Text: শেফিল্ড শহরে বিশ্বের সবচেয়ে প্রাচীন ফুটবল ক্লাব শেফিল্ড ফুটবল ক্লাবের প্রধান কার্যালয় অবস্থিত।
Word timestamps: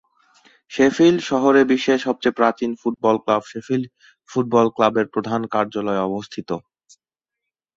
শেফিল্ড 0.71 1.19
শহরে 1.29 1.61
বিশ্বের 1.71 1.99
সবচেয়ে 2.05 2.37
প্রাচীন 2.39 2.71
ফুটবল 2.81 3.15
ক্লাব 3.23 3.43
শেফিল্ড 3.51 3.85
ফুটবল 4.29 4.67
ক্লাবের 4.75 5.07
প্রধান 5.13 5.41
কার্যালয় 5.53 6.01
অবস্থিত। 6.09 6.49